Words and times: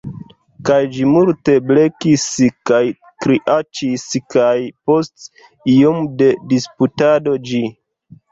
Kaj 0.67 0.77
ĝi 0.93 1.03
multe 1.09 1.57
blekis 1.71 2.23
kaj 2.69 2.79
kriaĉis 3.25 4.05
kaj… 4.35 4.55
post 4.91 5.29
iom 5.77 6.01
de 6.23 6.31
disputado 6.55 7.37
ĝi… 7.51 7.63